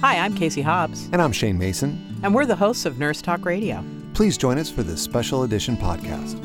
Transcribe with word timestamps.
Hi, 0.00 0.16
I'm 0.16 0.34
Casey 0.34 0.62
Hobbs. 0.62 1.10
And 1.12 1.20
I'm 1.20 1.30
Shane 1.30 1.58
Mason. 1.58 2.18
And 2.22 2.34
we're 2.34 2.46
the 2.46 2.56
hosts 2.56 2.86
of 2.86 2.98
Nurse 2.98 3.20
Talk 3.20 3.44
Radio. 3.44 3.84
Please 4.14 4.38
join 4.38 4.56
us 4.56 4.70
for 4.70 4.82
this 4.82 5.02
special 5.02 5.42
edition 5.42 5.76
podcast. 5.76 6.40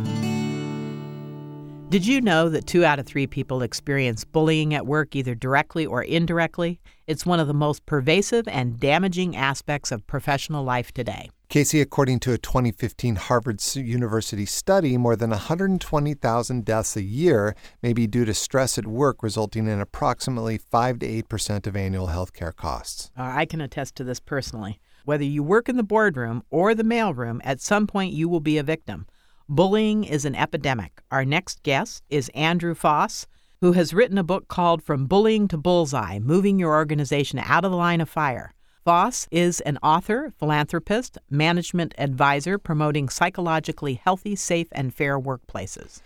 Did 1.90 2.06
you 2.06 2.20
know 2.20 2.50
that 2.50 2.68
two 2.68 2.84
out 2.84 3.00
of 3.00 3.06
three 3.06 3.28
people 3.28 3.62
experience 3.62 4.26
bullying 4.26 4.74
at 4.74 4.86
work 4.86 5.16
either 5.16 5.36
directly 5.36 5.86
or 5.86 6.04
indirectly? 6.04 6.82
It's 7.08 7.26
one 7.26 7.40
of 7.40 7.48
the 7.48 7.54
most 7.54 7.86
pervasive 7.86 8.46
and 8.50 8.78
damaging 8.78 9.38
aspects 9.38 9.90
of 9.90 10.06
professional 10.06 10.66
life 10.66 10.92
today. 10.92 11.30
Casey, 11.48 11.80
according 11.80 12.20
to 12.22 12.34
a 12.34 12.38
2015 12.38 13.16
Harvard 13.16 13.62
University 13.76 14.46
study, 14.46 14.98
more 14.98 15.16
than 15.16 15.30
120,000 15.30 16.66
deaths 16.66 16.96
a 16.96 17.04
year 17.04 17.56
may 17.84 17.94
be 17.94 18.08
due 18.08 18.26
to 18.26 18.34
stress 18.34 18.78
at 18.78 18.88
work, 18.88 19.22
resulting 19.22 19.68
in 19.68 19.80
approximately 19.80 20.58
5 20.58 21.00
to 21.00 21.24
8% 21.24 21.68
of 21.68 21.76
annual 21.76 22.08
healthcare 22.08 22.56
costs. 22.56 23.12
Uh, 23.18 23.24
I 23.24 23.46
can 23.46 23.62
attest 23.62 23.96
to 23.96 24.04
this 24.04 24.20
personally. 24.20 24.80
Whether 25.06 25.24
you 25.24 25.44
work 25.44 25.70
in 25.70 25.78
the 25.78 25.84
boardroom 25.84 26.44
or 26.50 26.74
the 26.74 26.84
mailroom, 26.84 27.40
at 27.44 27.62
some 27.62 27.86
point 27.86 28.14
you 28.14 28.28
will 28.28 28.40
be 28.40 28.58
a 28.58 28.64
victim. 28.64 29.06
Bullying 29.48 30.04
is 30.04 30.26
an 30.26 30.34
epidemic. 30.34 31.04
Our 31.12 31.24
next 31.24 31.62
guest 31.62 32.04
is 32.10 32.30
Andrew 32.30 32.74
Faas, 32.74 33.28
who 33.62 33.74
has 33.74 33.94
written 33.94 34.18
a 34.18 34.24
book 34.24 34.48
called 34.48 34.82
From 34.82 35.06
Bullying 35.06 35.48
to 35.50 35.58
Bullseye 35.58 36.18
Moving 36.18 36.58
Your 36.58 36.74
Organization 36.74 37.38
Out 37.38 37.64
of 37.64 37.70
the 37.70 37.78
Line 37.78 38.02
of 38.02 38.10
Fire. 38.10 38.55
Faas 38.86 39.28
is 39.32 39.62
an 39.62 39.80
author, 39.82 40.32
philanthropist, 40.38 41.18
management 41.28 41.96
advisor 41.98 42.60
promoting 42.60 43.10
psychologically 43.10 43.96
healthy, 43.96 44.36
safe, 44.36 44.68
and 44.74 44.94
fair 44.94 45.20
workplaces. 45.20 46.02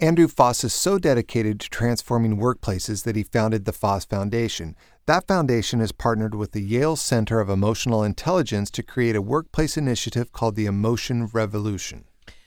Andrew 0.00 0.28
Faas 0.28 0.64
is 0.64 0.72
so 0.72 0.98
dedicated 0.98 1.60
to 1.60 1.68
transforming 1.68 2.38
workplaces 2.38 3.04
that 3.04 3.16
he 3.16 3.22
founded 3.22 3.66
the 3.66 3.72
Faas 3.74 4.06
Foundation. 4.06 4.74
That 5.04 5.28
foundation 5.28 5.80
has 5.80 5.92
partnered 5.92 6.34
with 6.34 6.52
the 6.52 6.62
Yale 6.62 6.96
Center 6.96 7.38
of 7.38 7.50
Emotional 7.50 8.02
Intelligence 8.02 8.70
to 8.70 8.82
create 8.82 9.14
a 9.14 9.20
workplace 9.20 9.76
initiative 9.76 10.32
called 10.32 10.54
the 10.54 10.64
Emotion 10.64 11.26
Revolution. 11.34 12.06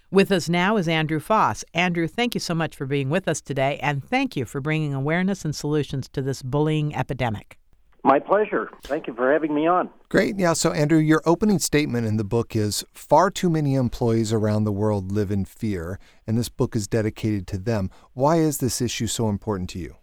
With 0.09 0.31
us 0.31 0.49
now 0.49 0.77
is 0.77 0.87
Andrew 0.87 1.19
Faas. 1.19 1.63
Andrew, 1.75 2.07
thank 2.07 2.33
you 2.33 2.39
so 2.39 2.55
much 2.55 2.75
for 2.75 2.87
being 2.87 3.11
with 3.11 3.27
us 3.27 3.39
today, 3.39 3.77
and 3.83 4.03
thank 4.03 4.35
you 4.35 4.45
for 4.45 4.61
bringing 4.61 4.95
awareness 4.95 5.45
and 5.45 5.55
solutions 5.55 6.09
to 6.13 6.23
this 6.23 6.41
bullying 6.41 6.95
epidemic. 6.95 7.59
My 8.05 8.19
pleasure. 8.19 8.69
Thank 8.83 9.07
you 9.07 9.15
for 9.15 9.33
having 9.33 9.55
me 9.55 9.65
on. 9.65 9.89
Great. 10.09 10.37
Yeah. 10.37 10.53
So, 10.53 10.71
Andrew, 10.71 10.99
your 10.99 11.23
opening 11.25 11.57
statement 11.57 12.05
in 12.05 12.17
the 12.17 12.23
book 12.23 12.55
is 12.55 12.85
far 12.93 13.31
too 13.31 13.49
many 13.49 13.73
employees 13.73 14.31
around 14.31 14.63
the 14.63 14.71
world 14.71 15.11
live 15.11 15.31
in 15.31 15.43
fear, 15.43 15.97
and 16.27 16.37
this 16.37 16.47
book 16.47 16.75
is 16.75 16.87
dedicated 16.87 17.47
to 17.47 17.57
them. 17.57 17.89
Why 18.13 18.35
is 18.35 18.59
this 18.59 18.79
issue 18.79 19.07
so 19.07 19.27
important 19.27 19.71
to 19.71 19.79
you? 19.79 19.95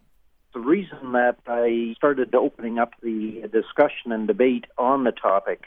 The 0.52 0.58
reason 0.58 1.12
that 1.12 1.36
I 1.46 1.94
started 1.96 2.34
opening 2.34 2.80
up 2.80 2.90
the 3.04 3.48
discussion 3.52 4.10
and 4.10 4.26
debate 4.26 4.64
on 4.76 5.04
the 5.04 5.12
topic 5.12 5.66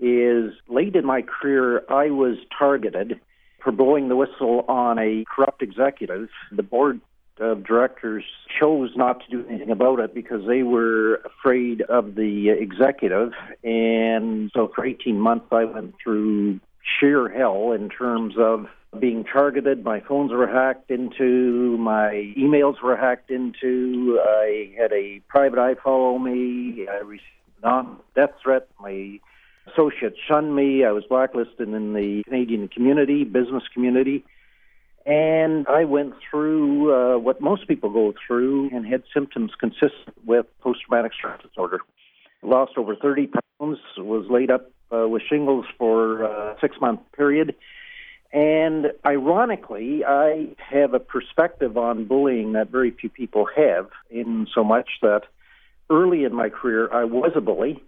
is 0.00 0.54
late 0.68 0.96
in 0.96 1.04
my 1.04 1.20
career, 1.20 1.84
I 1.90 2.08
was 2.08 2.38
targeted 2.58 3.20
for 3.62 3.70
blowing 3.70 4.08
the 4.08 4.16
whistle 4.16 4.64
on 4.66 4.98
a 4.98 5.26
corrupt 5.26 5.60
executive. 5.60 6.30
The 6.50 6.62
board 6.62 7.02
of 7.38 7.64
directors 7.64 8.24
chose 8.58 8.90
not 8.96 9.22
to 9.24 9.30
do 9.30 9.48
anything 9.48 9.70
about 9.70 10.00
it 10.00 10.14
because 10.14 10.46
they 10.46 10.62
were 10.62 11.16
afraid 11.16 11.82
of 11.82 12.14
the 12.14 12.50
executive. 12.50 13.32
And 13.62 14.50
so 14.54 14.70
for 14.74 14.84
18 14.84 15.18
months, 15.18 15.46
I 15.50 15.64
went 15.64 15.94
through 16.02 16.60
sheer 16.98 17.28
hell 17.28 17.72
in 17.72 17.88
terms 17.88 18.34
of 18.38 18.66
being 18.98 19.24
targeted. 19.24 19.84
My 19.84 20.00
phones 20.00 20.32
were 20.32 20.46
hacked 20.46 20.90
into, 20.90 21.76
my 21.78 22.32
emails 22.36 22.80
were 22.82 22.96
hacked 22.96 23.30
into. 23.30 24.18
I 24.24 24.72
had 24.78 24.92
a 24.92 25.20
private 25.28 25.58
eye 25.58 25.74
follow 25.82 26.18
me. 26.18 26.86
I 26.90 26.98
received 26.98 27.22
non 27.62 27.98
death 28.14 28.30
threat. 28.42 28.68
My 28.80 29.18
associates 29.66 30.16
shunned 30.26 30.54
me. 30.54 30.84
I 30.84 30.92
was 30.92 31.04
blacklisted 31.04 31.68
in 31.68 31.92
the 31.92 32.22
Canadian 32.24 32.68
community, 32.68 33.24
business 33.24 33.64
community. 33.72 34.24
And 35.06 35.68
I 35.68 35.84
went 35.84 36.14
through 36.28 36.92
uh, 36.92 37.18
what 37.18 37.40
most 37.40 37.68
people 37.68 37.90
go 37.90 38.12
through 38.26 38.70
and 38.70 38.84
had 38.84 39.04
symptoms 39.14 39.52
consistent 39.58 40.16
with 40.24 40.46
post 40.60 40.80
traumatic 40.86 41.12
stress 41.14 41.40
disorder. 41.40 41.78
Lost 42.42 42.72
over 42.76 42.96
30 42.96 43.28
pounds, 43.28 43.78
was 43.96 44.26
laid 44.28 44.50
up 44.50 44.70
uh, 44.92 45.06
with 45.08 45.22
shingles 45.28 45.64
for 45.78 46.22
a 46.22 46.56
six 46.60 46.76
month 46.80 47.00
period. 47.16 47.54
And 48.32 48.86
ironically, 49.06 50.04
I 50.04 50.56
have 50.58 50.92
a 50.92 50.98
perspective 50.98 51.78
on 51.78 52.06
bullying 52.06 52.52
that 52.52 52.70
very 52.70 52.90
few 52.90 53.08
people 53.08 53.46
have, 53.56 53.88
in 54.10 54.48
so 54.52 54.64
much 54.64 54.88
that 55.02 55.22
early 55.88 56.24
in 56.24 56.34
my 56.34 56.48
career, 56.48 56.92
I 56.92 57.04
was 57.04 57.30
a 57.36 57.40
bully 57.40 57.80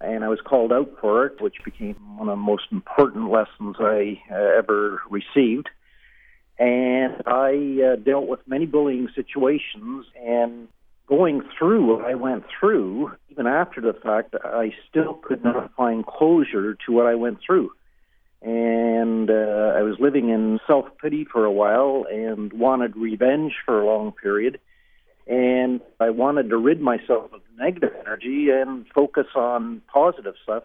and 0.00 0.24
I 0.24 0.28
was 0.28 0.40
called 0.40 0.72
out 0.72 0.90
for 1.00 1.26
it, 1.26 1.40
which 1.40 1.56
became 1.64 1.96
one 2.16 2.28
of 2.28 2.32
the 2.32 2.42
most 2.42 2.64
important 2.72 3.30
lessons 3.30 3.76
I 3.78 4.20
uh, 4.30 4.58
ever 4.58 5.02
received. 5.10 5.68
And 6.58 7.22
I 7.26 7.80
uh, 7.82 7.96
dealt 7.96 8.28
with 8.28 8.40
many 8.46 8.66
bullying 8.66 9.08
situations, 9.14 10.06
and 10.20 10.68
going 11.06 11.42
through 11.58 11.96
what 11.96 12.04
I 12.04 12.14
went 12.14 12.44
through, 12.58 13.12
even 13.28 13.46
after 13.46 13.80
the 13.80 13.92
fact, 13.92 14.34
I 14.42 14.72
still 14.88 15.14
could 15.14 15.42
not 15.42 15.74
find 15.74 16.06
closure 16.06 16.74
to 16.86 16.92
what 16.92 17.06
I 17.06 17.14
went 17.16 17.38
through. 17.44 17.70
And 18.40 19.30
uh, 19.30 19.72
I 19.74 19.82
was 19.82 19.96
living 19.98 20.28
in 20.28 20.60
self 20.66 20.86
pity 21.00 21.24
for 21.24 21.44
a 21.44 21.50
while 21.52 22.04
and 22.10 22.52
wanted 22.52 22.94
revenge 22.96 23.54
for 23.64 23.80
a 23.80 23.86
long 23.86 24.12
period. 24.12 24.60
And 25.26 25.80
I 25.98 26.10
wanted 26.10 26.50
to 26.50 26.56
rid 26.58 26.80
myself 26.80 27.32
of 27.32 27.40
negative 27.58 27.92
energy 28.00 28.50
and 28.50 28.86
focus 28.94 29.26
on 29.34 29.80
positive 29.92 30.34
stuff. 30.42 30.64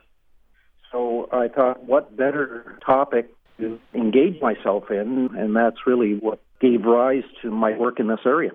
So 0.91 1.29
I 1.31 1.47
thought, 1.47 1.85
what 1.85 2.17
better 2.17 2.77
topic 2.85 3.29
to 3.59 3.79
engage 3.93 4.41
myself 4.41 4.85
in, 4.89 5.29
and 5.37 5.55
that's 5.55 5.85
really 5.85 6.13
what 6.13 6.41
gave 6.59 6.83
rise 6.83 7.23
to 7.41 7.51
my 7.51 7.77
work 7.77 7.99
in 7.99 8.07
this 8.07 8.19
area. 8.25 8.51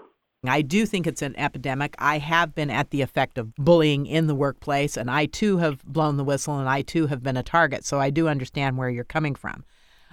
I 0.47 0.61
do 0.61 0.85
think 0.85 1.07
it's 1.07 1.23
an 1.23 1.35
epidemic. 1.39 1.95
I 1.99 2.19
have 2.19 2.55
been 2.55 2.69
at 2.71 2.91
the 2.91 3.01
effect 3.01 3.39
of 3.39 3.55
bullying 3.57 4.05
in 4.07 4.27
the 4.27 4.35
workplace, 4.35 4.97
and 4.97 5.11
I 5.11 5.27
too 5.27 5.57
have 5.59 5.83
blown 5.85 6.19
the 6.19 6.25
whistle, 6.25 6.59
and 6.59 6.69
I 6.69 6.83
too 6.83 7.07
have 7.07 7.23
been 7.23 7.39
a 7.39 7.43
target. 7.43 7.85
So 7.85 7.99
I 7.99 8.11
do 8.11 8.29
understand 8.29 8.77
where 8.77 8.91
you're 8.91 9.05
coming 9.05 9.35
from. 9.35 9.65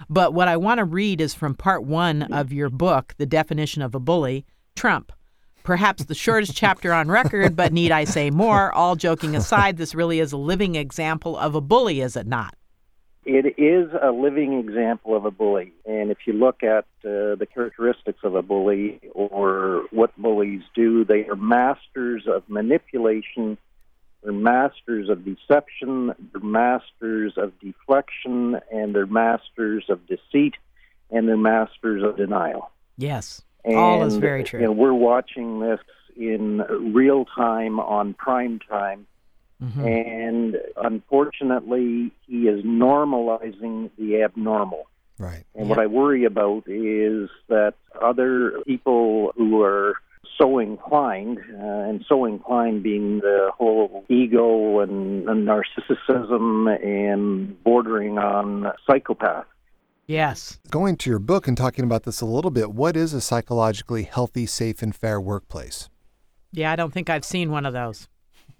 But 0.08 0.32
what 0.32 0.48
I 0.48 0.56
want 0.56 0.78
to 0.78 0.84
read 0.84 1.20
is 1.20 1.34
from 1.34 1.54
part 1.54 1.84
one 1.84 2.22
of 2.32 2.52
your 2.52 2.70
book, 2.70 3.14
The 3.18 3.26
Definition 3.26 3.82
of 3.82 3.94
a 3.94 4.00
Bully 4.00 4.46
Trump. 4.74 5.12
Perhaps 5.64 6.06
the 6.06 6.14
shortest 6.14 6.56
chapter 6.56 6.92
on 6.92 7.08
record, 7.08 7.54
but 7.54 7.72
need 7.72 7.92
I 7.92 8.04
say 8.04 8.30
more? 8.30 8.72
All 8.72 8.96
joking 8.96 9.36
aside, 9.36 9.76
this 9.76 9.94
really 9.94 10.18
is 10.18 10.32
a 10.32 10.36
living 10.36 10.74
example 10.74 11.36
of 11.36 11.54
a 11.54 11.60
bully, 11.60 12.00
is 12.00 12.16
it 12.16 12.26
not? 12.26 12.56
It 13.24 13.54
is 13.56 13.90
a 14.00 14.10
living 14.10 14.54
example 14.54 15.16
of 15.16 15.24
a 15.24 15.30
bully. 15.30 15.72
And 15.86 16.10
if 16.10 16.18
you 16.26 16.32
look 16.32 16.64
at 16.64 16.86
uh, 17.04 17.36
the 17.36 17.46
characteristics 17.52 18.18
of 18.24 18.34
a 18.34 18.42
bully 18.42 19.00
or 19.14 19.84
what 19.90 20.16
bullies 20.20 20.62
do, 20.74 21.04
they 21.04 21.26
are 21.26 21.36
masters 21.36 22.24
of 22.26 22.42
manipulation, 22.48 23.58
they're 24.22 24.32
masters 24.32 25.08
of 25.08 25.24
deception, 25.24 26.12
they're 26.32 26.42
masters 26.42 27.34
of 27.36 27.52
deflection, 27.60 28.58
and 28.72 28.94
they're 28.94 29.06
masters 29.06 29.84
of 29.88 30.04
deceit, 30.06 30.54
and 31.10 31.28
they're 31.28 31.36
masters 31.36 32.02
of 32.02 32.16
denial. 32.16 32.72
Yes. 32.96 33.42
And, 33.64 33.76
All 33.76 34.02
is 34.04 34.16
very 34.16 34.42
true. 34.42 34.60
You 34.60 34.66
know, 34.66 34.72
we're 34.72 34.92
watching 34.92 35.60
this 35.60 35.80
in 36.16 36.58
real 36.92 37.24
time 37.24 37.78
on 37.78 38.14
prime 38.14 38.58
time 38.68 39.06
Mm-hmm. 39.62 39.86
And 39.86 40.56
unfortunately, 40.76 42.12
he 42.26 42.48
is 42.48 42.64
normalizing 42.64 43.90
the 43.96 44.22
abnormal. 44.22 44.86
Right. 45.18 45.44
And 45.54 45.68
what 45.68 45.78
I 45.78 45.86
worry 45.86 46.24
about 46.24 46.64
is 46.66 47.30
that 47.48 47.74
other 48.00 48.58
people 48.66 49.32
who 49.36 49.62
are 49.62 49.94
so 50.38 50.58
inclined, 50.58 51.38
uh, 51.38 51.88
and 51.88 52.04
so 52.08 52.24
inclined 52.24 52.82
being 52.82 53.18
the 53.20 53.50
whole 53.56 54.04
ego 54.08 54.80
and, 54.80 55.28
and 55.28 55.46
narcissism 55.46 56.66
and 56.84 57.62
bordering 57.62 58.18
on 58.18 58.72
psychopath. 58.86 59.46
Yes. 60.06 60.58
Going 60.70 60.96
to 60.96 61.10
your 61.10 61.20
book 61.20 61.46
and 61.46 61.56
talking 61.56 61.84
about 61.84 62.02
this 62.02 62.20
a 62.20 62.26
little 62.26 62.50
bit, 62.50 62.72
what 62.72 62.96
is 62.96 63.14
a 63.14 63.20
psychologically 63.20 64.02
healthy, 64.02 64.46
safe, 64.46 64.82
and 64.82 64.94
fair 64.94 65.20
workplace? 65.20 65.88
Yeah, 66.50 66.72
I 66.72 66.76
don't 66.76 66.92
think 66.92 67.08
I've 67.08 67.24
seen 67.24 67.50
one 67.50 67.64
of 67.64 67.72
those. 67.72 68.08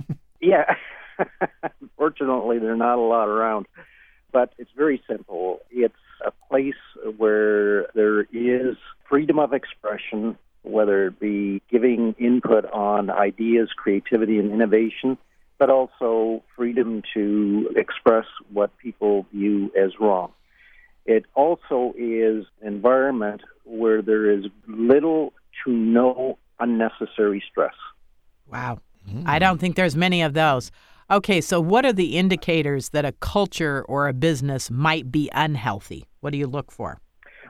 yeah. 0.40 0.74
Unfortunately, 1.80 2.58
there 2.58 2.72
are 2.72 2.76
not 2.76 2.98
a 2.98 3.02
lot 3.02 3.28
around. 3.28 3.66
But 4.32 4.54
it's 4.58 4.70
very 4.76 5.02
simple. 5.08 5.60
It's 5.70 5.94
a 6.24 6.32
place 6.48 6.74
where 7.16 7.86
there 7.94 8.22
is 8.22 8.76
freedom 9.08 9.38
of 9.38 9.52
expression, 9.52 10.38
whether 10.62 11.08
it 11.08 11.20
be 11.20 11.60
giving 11.70 12.14
input 12.18 12.64
on 12.72 13.10
ideas, 13.10 13.70
creativity, 13.76 14.38
and 14.38 14.50
innovation, 14.50 15.18
but 15.58 15.68
also 15.70 16.42
freedom 16.56 17.02
to 17.14 17.70
express 17.76 18.24
what 18.52 18.76
people 18.78 19.26
view 19.32 19.70
as 19.78 19.92
wrong. 20.00 20.32
It 21.04 21.24
also 21.34 21.92
is 21.96 22.46
an 22.60 22.68
environment 22.68 23.42
where 23.64 24.02
there 24.02 24.30
is 24.30 24.46
little 24.66 25.32
to 25.64 25.70
no 25.70 26.38
unnecessary 26.58 27.42
stress. 27.50 27.74
Wow. 28.50 28.78
Mm. 29.08 29.24
I 29.26 29.38
don't 29.38 29.58
think 29.58 29.76
there's 29.76 29.96
many 29.96 30.22
of 30.22 30.32
those. 30.34 30.70
Okay, 31.12 31.42
so 31.42 31.60
what 31.60 31.84
are 31.84 31.92
the 31.92 32.16
indicators 32.16 32.88
that 32.88 33.04
a 33.04 33.12
culture 33.12 33.84
or 33.86 34.08
a 34.08 34.14
business 34.14 34.70
might 34.70 35.12
be 35.12 35.28
unhealthy? 35.34 36.06
What 36.20 36.30
do 36.30 36.38
you 36.38 36.46
look 36.46 36.72
for? 36.72 37.02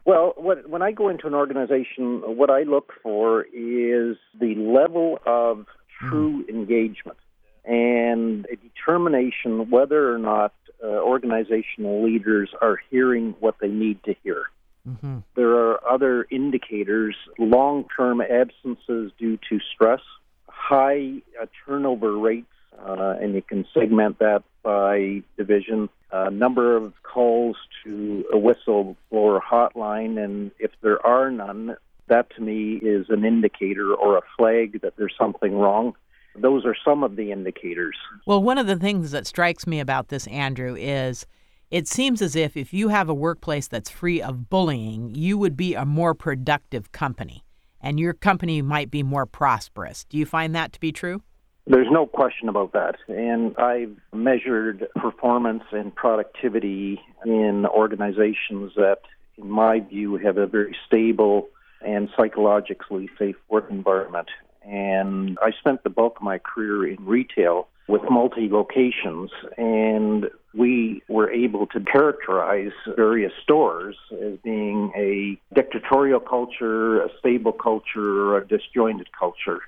Well, 0.04 0.32
what, 0.36 0.68
when 0.68 0.82
I 0.82 0.90
go 0.90 1.08
into 1.08 1.28
an 1.28 1.34
organization, 1.34 2.22
what 2.36 2.50
I 2.50 2.64
look 2.64 2.92
for 3.04 3.42
is 3.42 4.16
the 4.40 4.56
level 4.56 5.20
of 5.24 5.66
true 6.00 6.44
mm. 6.44 6.48
engagement 6.48 7.18
and 7.64 8.46
a 8.46 8.56
determination 8.56 9.70
whether 9.70 10.12
or 10.12 10.18
not 10.18 10.52
uh, 10.82 10.88
organizational 10.88 12.04
leaders 12.04 12.50
are 12.60 12.80
hearing 12.90 13.36
what 13.38 13.54
they 13.60 13.68
need 13.68 14.02
to 14.02 14.16
hear. 14.24 14.46
Mm-hmm. 14.88 15.18
There 15.36 15.52
are 15.52 15.88
other 15.88 16.26
indicators 16.32 17.14
long 17.38 17.84
term 17.96 18.20
absences 18.20 19.12
due 19.16 19.38
to 19.48 19.60
stress, 19.72 20.00
high 20.48 21.22
uh, 21.40 21.46
turnover 21.64 22.18
rates, 22.18 22.48
uh, 22.78 23.16
and 23.20 23.34
you 23.34 23.42
can 23.42 23.66
segment 23.74 24.18
that 24.18 24.42
by 24.62 25.22
division, 25.36 25.88
uh, 26.10 26.30
number 26.30 26.76
of 26.76 26.92
calls 27.02 27.56
to 27.84 28.24
a 28.32 28.36
whistleblower 28.36 29.40
hotline, 29.40 30.22
and 30.22 30.50
if 30.58 30.70
there 30.82 31.04
are 31.04 31.30
none, 31.30 31.76
that 32.08 32.34
to 32.36 32.42
me 32.42 32.74
is 32.76 33.06
an 33.08 33.24
indicator 33.24 33.94
or 33.94 34.18
a 34.18 34.22
flag 34.36 34.80
that 34.82 34.94
there's 34.96 35.14
something 35.18 35.54
wrong. 35.54 35.94
Those 36.34 36.64
are 36.64 36.76
some 36.84 37.02
of 37.02 37.16
the 37.16 37.30
indicators. 37.30 37.96
Well, 38.26 38.42
one 38.42 38.58
of 38.58 38.66
the 38.66 38.76
things 38.76 39.10
that 39.10 39.26
strikes 39.26 39.66
me 39.66 39.80
about 39.80 40.08
this, 40.08 40.26
Andrew, 40.28 40.74
is 40.78 41.26
it 41.70 41.86
seems 41.88 42.22
as 42.22 42.36
if 42.36 42.56
if 42.56 42.72
you 42.72 42.88
have 42.88 43.08
a 43.08 43.14
workplace 43.14 43.68
that's 43.68 43.90
free 43.90 44.20
of 44.22 44.48
bullying, 44.48 45.14
you 45.14 45.36
would 45.36 45.56
be 45.56 45.74
a 45.74 45.84
more 45.84 46.14
productive 46.14 46.92
company 46.92 47.44
and 47.82 47.98
your 47.98 48.14
company 48.14 48.62
might 48.62 48.90
be 48.90 49.02
more 49.02 49.26
prosperous. 49.26 50.04
Do 50.04 50.16
you 50.16 50.24
find 50.24 50.54
that 50.54 50.72
to 50.72 50.80
be 50.80 50.92
true? 50.92 51.22
There's 51.66 51.90
no 51.90 52.06
question 52.06 52.48
about 52.48 52.72
that. 52.72 52.96
And 53.08 53.56
I've 53.56 53.96
measured 54.12 54.88
performance 54.96 55.62
and 55.70 55.94
productivity 55.94 57.00
in 57.24 57.66
organizations 57.66 58.72
that, 58.76 58.98
in 59.38 59.48
my 59.48 59.80
view, 59.80 60.16
have 60.16 60.38
a 60.38 60.46
very 60.46 60.76
stable 60.86 61.48
and 61.80 62.08
psychologically 62.16 63.08
safe 63.18 63.36
work 63.48 63.70
environment. 63.70 64.28
And 64.64 65.38
I 65.42 65.52
spent 65.58 65.82
the 65.82 65.90
bulk 65.90 66.16
of 66.16 66.22
my 66.22 66.38
career 66.38 66.86
in 66.86 67.04
retail 67.04 67.68
with 67.88 68.02
multi 68.08 68.48
locations, 68.48 69.30
and 69.56 70.30
we 70.54 71.02
were 71.08 71.30
able 71.30 71.66
to 71.68 71.80
characterize 71.80 72.72
various 72.96 73.32
stores 73.42 73.96
as 74.12 74.38
being 74.44 74.92
a 74.96 75.38
dictatorial 75.54 76.20
culture, 76.20 77.02
a 77.02 77.08
stable 77.18 77.52
culture, 77.52 78.28
or 78.30 78.38
a 78.38 78.46
disjointed 78.46 79.08
culture. 79.18 79.62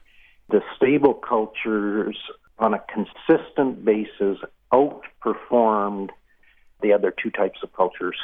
The 0.50 0.62
stable 0.76 1.14
cultures, 1.14 2.17
on 2.58 2.75
a 2.75 2.82
consistent 2.93 3.85
basis, 3.85 4.38
outperformed 4.73 6.11
the 6.82 6.93
other 6.93 7.12
two 7.23 7.31
types 7.31 7.61
of 7.62 7.73
cultures 7.73 8.17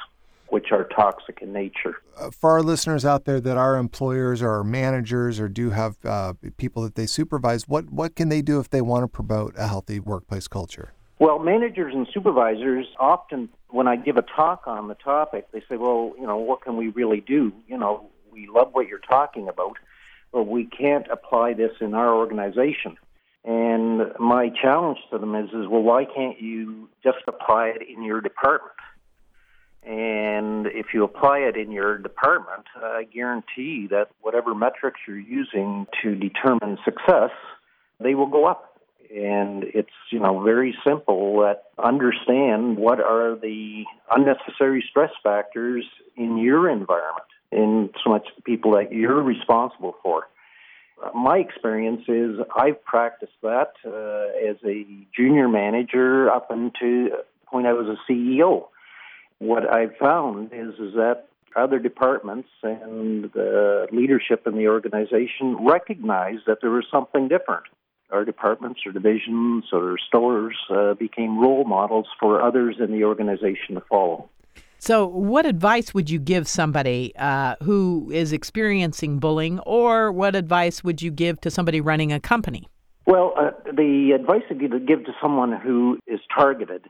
which 0.48 0.72
are 0.72 0.84
toxic 0.84 1.38
in 1.40 1.52
nature. 1.52 1.96
Uh, 2.18 2.30
for 2.30 2.50
our 2.50 2.62
listeners 2.62 3.04
out 3.04 3.24
there 3.24 3.40
that 3.40 3.56
are 3.56 3.76
employers 3.76 4.42
or 4.42 4.62
managers 4.64 5.38
or 5.38 5.48
do 5.48 5.70
have 5.70 5.96
uh, 6.04 6.34
people 6.56 6.82
that 6.82 6.96
they 6.96 7.06
supervise, 7.06 7.68
what, 7.68 7.90
what 7.90 8.16
can 8.16 8.28
they 8.28 8.42
do 8.42 8.58
if 8.58 8.68
they 8.68 8.80
want 8.80 9.04
to 9.04 9.08
promote 9.08 9.54
a 9.56 9.68
healthy 9.68 10.00
workplace 10.00 10.48
culture? 10.48 10.92
Well, 11.20 11.38
managers 11.38 11.94
and 11.94 12.06
supervisors 12.12 12.86
often, 12.98 13.48
when 13.68 13.86
I 13.86 13.96
give 13.96 14.16
a 14.16 14.22
talk 14.22 14.66
on 14.66 14.88
the 14.88 14.94
topic, 14.94 15.46
they 15.52 15.60
say, 15.68 15.76
well, 15.76 16.14
you 16.18 16.26
know, 16.26 16.36
what 16.36 16.62
can 16.62 16.76
we 16.76 16.88
really 16.88 17.20
do? 17.20 17.52
You 17.68 17.78
know, 17.78 18.10
we 18.32 18.48
love 18.48 18.70
what 18.72 18.88
you're 18.88 18.98
talking 18.98 19.48
about, 19.48 19.76
but 20.32 20.44
we 20.44 20.64
can't 20.64 21.06
apply 21.10 21.54
this 21.54 21.72
in 21.80 21.94
our 21.94 22.14
organization. 22.14 22.96
And 23.44 24.12
my 24.18 24.50
challenge 24.50 24.98
to 25.10 25.18
them 25.18 25.34
is, 25.34 25.48
is 25.48 25.66
well, 25.66 25.82
why 25.82 26.04
can't 26.04 26.40
you 26.40 26.88
just 27.02 27.18
apply 27.26 27.68
it 27.68 27.82
in 27.88 28.02
your 28.02 28.20
department? 28.20 28.76
And 29.82 30.66
if 30.66 30.88
you 30.92 31.04
apply 31.04 31.38
it 31.38 31.56
in 31.56 31.72
your 31.72 31.96
department, 31.96 32.66
I 32.76 33.04
guarantee 33.04 33.86
that 33.90 34.08
whatever 34.20 34.54
metrics 34.54 35.00
you're 35.08 35.18
using 35.18 35.86
to 36.02 36.14
determine 36.14 36.76
success, 36.84 37.30
they 37.98 38.14
will 38.14 38.26
go 38.26 38.44
up. 38.44 38.78
And 39.10 39.64
it's, 39.64 39.90
you 40.12 40.20
know, 40.20 40.42
very 40.42 40.76
simple 40.86 41.40
that 41.40 41.64
understand 41.82 42.76
what 42.76 43.00
are 43.00 43.34
the 43.34 43.84
unnecessary 44.14 44.84
stress 44.88 45.10
factors 45.22 45.84
in 46.14 46.36
your 46.36 46.68
environment, 46.68 47.19
in 47.52 47.90
so 48.02 48.10
much 48.10 48.26
the 48.36 48.42
people 48.42 48.72
that 48.72 48.92
you're 48.92 49.22
responsible 49.22 49.96
for. 50.02 50.28
My 51.14 51.38
experience 51.38 52.02
is 52.08 52.38
I've 52.54 52.84
practiced 52.84 53.32
that 53.42 53.72
uh, 53.86 54.48
as 54.48 54.56
a 54.64 54.84
junior 55.16 55.48
manager 55.48 56.30
up 56.30 56.50
until 56.50 56.70
the 56.80 57.24
point 57.46 57.66
I 57.66 57.72
was 57.72 57.86
a 57.86 58.12
CEO 58.12 58.68
what 59.40 59.72
I've 59.72 59.96
found 59.96 60.52
is 60.52 60.74
is 60.74 60.94
that 60.94 61.24
other 61.56 61.80
departments 61.80 62.48
and 62.62 63.24
the 63.32 63.88
leadership 63.90 64.46
in 64.46 64.56
the 64.56 64.68
organization 64.68 65.56
recognized 65.66 66.42
that 66.46 66.58
there 66.60 66.70
was 66.70 66.84
something 66.92 67.26
different. 67.26 67.64
Our 68.10 68.24
departments 68.24 68.80
or 68.86 68.92
divisions 68.92 69.64
or 69.72 69.96
stores 69.98 70.56
uh, 70.70 70.94
became 70.94 71.40
role 71.40 71.64
models 71.64 72.06
for 72.20 72.40
others 72.40 72.76
in 72.78 72.92
the 72.92 73.04
organization 73.04 73.74
to 73.74 73.80
follow. 73.88 74.28
So, 74.80 75.06
what 75.06 75.46
advice 75.46 75.94
would 75.94 76.10
you 76.10 76.18
give 76.18 76.48
somebody 76.48 77.12
uh, 77.16 77.56
who 77.62 78.10
is 78.12 78.32
experiencing 78.32 79.18
bullying, 79.18 79.60
or 79.60 80.10
what 80.10 80.34
advice 80.34 80.82
would 80.82 81.02
you 81.02 81.10
give 81.10 81.40
to 81.42 81.50
somebody 81.50 81.80
running 81.80 82.12
a 82.12 82.18
company? 82.18 82.66
Well, 83.06 83.34
uh, 83.38 83.50
the 83.64 84.12
advice 84.18 84.42
I 84.50 84.54
would 84.54 84.88
give 84.88 85.04
to 85.04 85.12
someone 85.20 85.52
who 85.52 85.98
is 86.06 86.20
targeted 86.34 86.88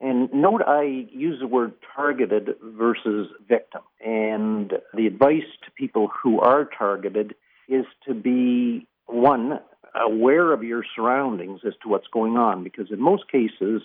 and 0.00 0.32
note 0.32 0.62
I 0.66 1.06
use 1.10 1.40
the 1.40 1.46
word 1.46 1.72
targeted 1.94 2.50
versus 2.62 3.28
victim. 3.48 3.82
And 4.04 4.72
the 4.94 5.06
advice 5.06 5.46
to 5.64 5.70
people 5.72 6.08
who 6.22 6.40
are 6.40 6.64
targeted 6.64 7.34
is 7.68 7.84
to 8.06 8.14
be, 8.14 8.86
one, 9.06 9.60
aware 9.94 10.52
of 10.52 10.62
your 10.62 10.84
surroundings 10.94 11.60
as 11.66 11.72
to 11.82 11.88
what's 11.88 12.06
going 12.12 12.36
on, 12.36 12.62
because 12.62 12.90
in 12.92 13.00
most 13.00 13.24
cases, 13.30 13.82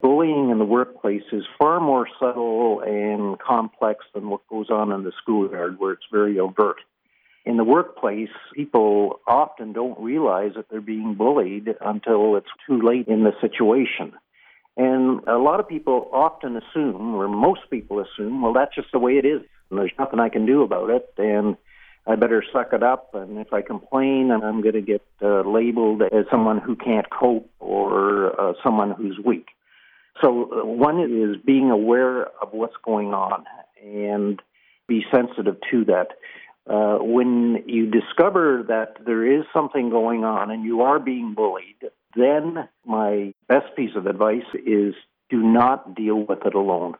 bullying 0.00 0.50
in 0.50 0.58
the 0.58 0.64
workplace 0.64 1.22
is 1.32 1.44
far 1.58 1.80
more 1.80 2.06
subtle 2.18 2.80
and 2.80 3.38
complex 3.38 4.04
than 4.14 4.28
what 4.28 4.46
goes 4.48 4.70
on 4.70 4.92
in 4.92 5.04
the 5.04 5.12
schoolyard, 5.22 5.78
where 5.78 5.92
it's 5.92 6.06
very 6.10 6.38
overt. 6.38 6.78
In 7.44 7.56
the 7.56 7.64
workplace, 7.64 8.28
people 8.54 9.20
often 9.26 9.72
don't 9.72 9.98
realize 9.98 10.52
that 10.56 10.66
they're 10.70 10.80
being 10.80 11.14
bullied 11.14 11.68
until 11.80 12.36
it's 12.36 12.50
too 12.66 12.80
late 12.82 13.08
in 13.08 13.24
the 13.24 13.32
situation. 13.40 14.12
And 14.76 15.20
a 15.26 15.38
lot 15.38 15.60
of 15.60 15.68
people 15.68 16.08
often 16.12 16.56
assume, 16.56 17.14
or 17.14 17.28
most 17.28 17.62
people 17.70 18.00
assume, 18.00 18.42
well, 18.42 18.52
that's 18.52 18.74
just 18.74 18.92
the 18.92 18.98
way 18.98 19.12
it 19.12 19.24
is, 19.24 19.42
and 19.68 19.78
there's 19.78 19.92
nothing 19.98 20.20
I 20.20 20.28
can 20.28 20.46
do 20.46 20.62
about 20.62 20.90
it, 20.90 21.12
and 21.18 21.56
I 22.06 22.16
better 22.16 22.44
suck 22.52 22.72
it 22.72 22.82
up. 22.82 23.14
And 23.14 23.38
if 23.38 23.52
I 23.52 23.62
complain, 23.62 24.30
I'm 24.30 24.62
going 24.62 24.74
to 24.74 24.80
get 24.80 25.02
uh, 25.22 25.42
labeled 25.42 26.02
as 26.02 26.24
someone 26.30 26.58
who 26.58 26.76
can't 26.76 27.06
cope 27.10 27.50
or 27.58 28.38
uh, 28.40 28.52
someone 28.62 28.92
who's 28.92 29.18
weak. 29.24 29.46
So, 30.22 30.50
uh, 30.52 30.64
one 30.64 31.00
is 31.00 31.42
being 31.44 31.70
aware 31.70 32.22
of 32.22 32.52
what's 32.52 32.76
going 32.84 33.14
on 33.14 33.44
and 33.82 34.40
be 34.88 35.04
sensitive 35.12 35.56
to 35.70 35.84
that. 35.86 36.08
Uh, 36.68 36.98
when 37.02 37.64
you 37.66 37.90
discover 37.90 38.64
that 38.68 38.96
there 39.04 39.26
is 39.26 39.44
something 39.52 39.90
going 39.90 40.24
on 40.24 40.50
and 40.50 40.64
you 40.64 40.82
are 40.82 40.98
being 40.98 41.34
bullied, 41.34 41.90
then 42.14 42.68
my 42.84 43.32
best 43.48 43.74
piece 43.76 43.96
of 43.96 44.06
advice 44.06 44.44
is 44.54 44.94
do 45.30 45.42
not 45.42 45.94
deal 45.94 46.16
with 46.16 46.44
it 46.44 46.54
alone. 46.54 46.94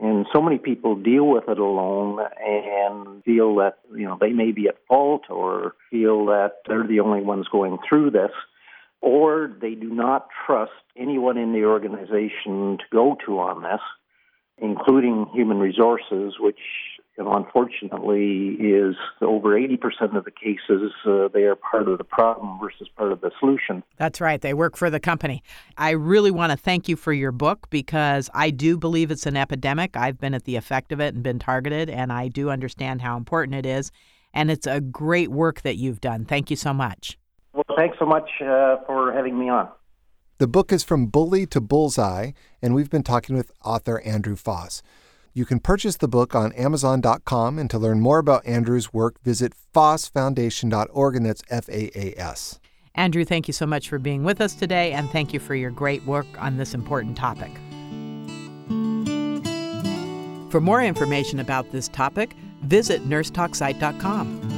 And 0.00 0.26
so 0.32 0.40
many 0.40 0.58
people 0.58 0.96
deal 0.96 1.26
with 1.26 1.44
it 1.48 1.58
alone 1.58 2.20
and 2.42 3.22
feel 3.22 3.56
that, 3.56 3.78
you 3.94 4.06
know, 4.06 4.16
they 4.18 4.32
may 4.32 4.50
be 4.50 4.66
at 4.66 4.78
fault 4.88 5.24
or 5.28 5.74
feel 5.90 6.26
that 6.26 6.62
they're 6.66 6.86
the 6.86 7.00
only 7.00 7.20
ones 7.20 7.46
going 7.52 7.78
through 7.86 8.10
this, 8.12 8.30
or 9.00 9.56
they 9.60 9.74
do 9.74 9.90
not 9.90 10.28
trust 10.46 10.72
anyone 10.96 11.38
in 11.38 11.52
the 11.52 11.64
organization 11.64 12.78
to 12.78 12.84
go 12.92 13.16
to 13.26 13.38
on 13.38 13.62
this, 13.62 13.80
including 14.58 15.26
human 15.32 15.58
resources, 15.58 16.34
which 16.38 16.58
you 17.20 17.24
know, 17.24 17.32
unfortunately, 17.34 18.56
is 18.60 18.96
over 19.20 19.50
80% 19.50 20.16
of 20.16 20.24
the 20.24 20.30
cases 20.30 20.92
uh, 21.06 21.28
they 21.28 21.42
are 21.42 21.54
part 21.54 21.86
of 21.86 21.98
the 21.98 22.04
problem 22.04 22.58
versus 22.58 22.88
part 22.96 23.12
of 23.12 23.20
the 23.20 23.30
solution. 23.38 23.82
That's 23.98 24.20
right. 24.22 24.40
They 24.40 24.54
work 24.54 24.74
for 24.74 24.88
the 24.88 25.00
company. 25.00 25.42
I 25.76 25.90
really 25.90 26.30
want 26.30 26.52
to 26.52 26.56
thank 26.56 26.88
you 26.88 26.96
for 26.96 27.12
your 27.12 27.32
book 27.32 27.68
because 27.68 28.30
I 28.32 28.50
do 28.50 28.78
believe 28.78 29.10
it's 29.10 29.26
an 29.26 29.36
epidemic. 29.36 29.96
I've 29.98 30.18
been 30.18 30.32
at 30.34 30.44
the 30.44 30.56
effect 30.56 30.92
of 30.92 31.00
it 31.00 31.14
and 31.14 31.22
been 31.22 31.38
targeted, 31.38 31.90
and 31.90 32.10
I 32.10 32.28
do 32.28 32.48
understand 32.48 33.02
how 33.02 33.18
important 33.18 33.54
it 33.54 33.66
is. 33.66 33.90
And 34.32 34.50
it's 34.50 34.66
a 34.66 34.80
great 34.80 35.30
work 35.30 35.60
that 35.62 35.76
you've 35.76 36.00
done. 36.00 36.24
Thank 36.24 36.50
you 36.50 36.56
so 36.56 36.72
much. 36.72 37.18
Well, 37.80 37.88
thanks 37.88 37.98
so 37.98 38.04
much 38.04 38.28
uh, 38.42 38.76
for 38.86 39.10
having 39.12 39.38
me 39.38 39.48
on. 39.48 39.68
The 40.36 40.46
book 40.46 40.70
is 40.70 40.84
From 40.84 41.06
Bully 41.06 41.46
to 41.46 41.60
Bullseye, 41.62 42.32
and 42.60 42.74
we've 42.74 42.90
been 42.90 43.02
talking 43.02 43.34
with 43.34 43.52
author 43.64 44.00
Andrew 44.02 44.36
Faas. 44.36 44.82
You 45.32 45.46
can 45.46 45.60
purchase 45.60 45.96
the 45.96 46.08
book 46.08 46.34
on 46.34 46.52
Amazon.com, 46.52 47.58
and 47.58 47.70
to 47.70 47.78
learn 47.78 48.00
more 48.00 48.18
about 48.18 48.46
Andrew's 48.46 48.92
work, 48.92 49.22
visit 49.22 49.54
faasfoundation.org, 49.74 51.16
and 51.16 51.24
that's 51.24 51.42
F 51.48 51.68
A 51.70 51.90
A 51.98 52.14
S. 52.20 52.60
Andrew, 52.96 53.24
thank 53.24 53.48
you 53.48 53.54
so 53.54 53.64
much 53.64 53.88
for 53.88 53.98
being 53.98 54.24
with 54.24 54.42
us 54.42 54.54
today, 54.54 54.92
and 54.92 55.08
thank 55.10 55.32
you 55.32 55.40
for 55.40 55.54
your 55.54 55.70
great 55.70 56.04
work 56.04 56.26
on 56.38 56.58
this 56.58 56.74
important 56.74 57.16
topic. 57.16 57.52
For 60.50 60.60
more 60.60 60.82
information 60.82 61.40
about 61.40 61.70
this 61.70 61.88
topic, 61.88 62.34
visit 62.62 63.08
nursetalksite.com. 63.08 64.49